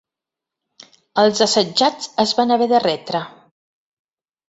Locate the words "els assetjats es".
1.25-2.35